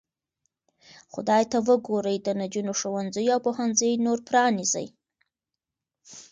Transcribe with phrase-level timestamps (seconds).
[1.13, 4.87] خدای ته وګورئ د نجونو ښوونځي او پوهنځي نور پرانیزئ.